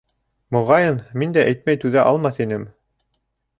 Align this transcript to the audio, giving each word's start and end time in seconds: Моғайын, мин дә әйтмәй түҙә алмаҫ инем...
Моғайын, 0.55 0.97
мин 1.23 1.37
дә 1.37 1.45
әйтмәй 1.53 1.81
түҙә 1.85 2.09
алмаҫ 2.15 2.43
инем... 2.47 2.67